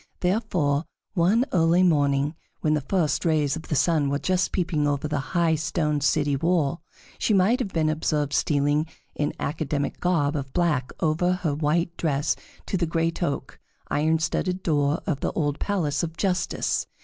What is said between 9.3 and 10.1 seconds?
academic